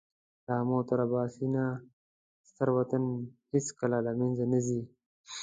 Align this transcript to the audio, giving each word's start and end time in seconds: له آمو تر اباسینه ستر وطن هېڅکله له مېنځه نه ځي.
له 0.45 0.51
آمو 0.59 0.77
تر 0.89 0.99
اباسینه 1.05 1.65
ستر 2.49 2.67
وطن 2.77 3.03
هېڅکله 3.53 3.97
له 4.05 4.11
مېنځه 4.19 4.45
نه 4.53 4.59
ځي. 4.67 4.81